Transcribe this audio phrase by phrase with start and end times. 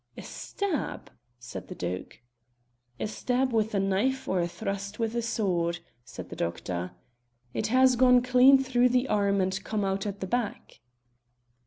[0.17, 2.21] "A stab?" said the Duke.
[2.99, 6.93] "A stab with a knife or a thrust with a sword," said the doctor.
[7.53, 10.79] "It has gone clean through the arm and come out at the back."